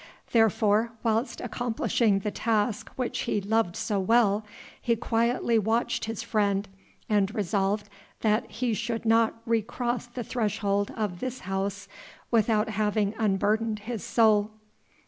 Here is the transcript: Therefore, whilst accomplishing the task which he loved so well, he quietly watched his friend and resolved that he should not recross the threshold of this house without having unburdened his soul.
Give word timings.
Therefore, 0.31 0.93
whilst 1.03 1.41
accomplishing 1.41 2.21
the 2.21 2.31
task 2.31 2.89
which 2.95 3.19
he 3.29 3.39
loved 3.39 3.75
so 3.75 3.99
well, 3.99 4.43
he 4.81 4.95
quietly 4.95 5.59
watched 5.59 6.05
his 6.05 6.23
friend 6.23 6.67
and 7.07 7.35
resolved 7.35 7.87
that 8.21 8.49
he 8.49 8.73
should 8.73 9.05
not 9.05 9.39
recross 9.45 10.07
the 10.07 10.23
threshold 10.23 10.89
of 10.97 11.19
this 11.19 11.41
house 11.41 11.87
without 12.31 12.69
having 12.71 13.13
unburdened 13.19 13.77
his 13.81 14.03
soul. 14.03 14.53